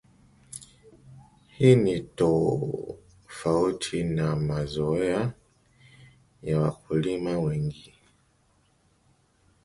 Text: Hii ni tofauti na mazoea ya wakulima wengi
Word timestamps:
Hii 1.47 1.75
ni 1.75 1.99
tofauti 1.99 4.03
na 4.03 4.35
mazoea 4.35 5.33
ya 6.43 6.59
wakulima 6.59 7.39
wengi 7.39 7.93